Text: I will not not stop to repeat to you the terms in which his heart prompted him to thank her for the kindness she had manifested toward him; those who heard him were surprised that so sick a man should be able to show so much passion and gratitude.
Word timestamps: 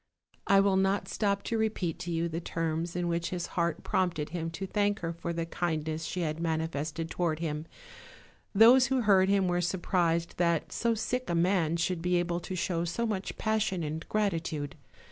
I 0.47 0.61
will 0.61 0.77
not 0.77 1.01
not 1.03 1.07
stop 1.09 1.43
to 1.43 1.59
repeat 1.59 1.99
to 1.99 2.11
you 2.11 2.27
the 2.27 2.41
terms 2.41 2.95
in 2.95 3.07
which 3.07 3.29
his 3.29 3.45
heart 3.53 3.83
prompted 3.83 4.29
him 4.29 4.49
to 4.49 4.65
thank 4.65 5.01
her 5.01 5.13
for 5.13 5.31
the 5.31 5.45
kindness 5.45 6.05
she 6.05 6.21
had 6.21 6.39
manifested 6.39 7.07
toward 7.11 7.37
him; 7.37 7.67
those 8.55 8.87
who 8.87 9.01
heard 9.01 9.29
him 9.29 9.47
were 9.47 9.61
surprised 9.61 10.37
that 10.37 10.71
so 10.71 10.95
sick 10.95 11.29
a 11.29 11.35
man 11.35 11.77
should 11.77 12.01
be 12.01 12.15
able 12.15 12.39
to 12.39 12.55
show 12.55 12.83
so 12.83 13.05
much 13.05 13.37
passion 13.37 13.83
and 13.83 14.09
gratitude. 14.09 14.73